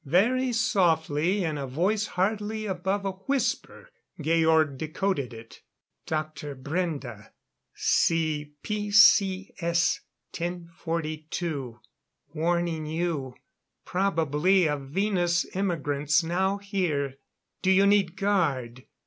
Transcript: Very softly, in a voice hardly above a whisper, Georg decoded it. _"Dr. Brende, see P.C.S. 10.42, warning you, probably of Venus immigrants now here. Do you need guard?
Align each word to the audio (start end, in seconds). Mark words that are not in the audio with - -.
Very 0.03 0.51
softly, 0.51 1.43
in 1.43 1.59
a 1.59 1.67
voice 1.67 2.07
hardly 2.17 2.65
above 2.65 3.05
a 3.05 3.11
whisper, 3.11 3.91
Georg 4.19 4.75
decoded 4.75 5.31
it. 5.31 5.61
_"Dr. 6.07 6.55
Brende, 6.55 7.27
see 7.75 8.55
P.C.S. 8.63 9.99
10.42, 10.33 11.77
warning 12.33 12.87
you, 12.87 13.35
probably 13.85 14.67
of 14.67 14.87
Venus 14.89 15.45
immigrants 15.55 16.23
now 16.23 16.57
here. 16.57 17.19
Do 17.61 17.69
you 17.69 17.85
need 17.85 18.15
guard? 18.17 18.87